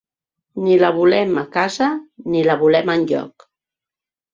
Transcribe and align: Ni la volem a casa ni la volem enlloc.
Ni 0.63 0.77
la 0.83 0.89
volem 0.95 1.37
a 1.43 1.45
casa 1.59 1.93
ni 2.33 2.45
la 2.51 2.59
volem 2.67 2.95
enlloc. 2.99 3.51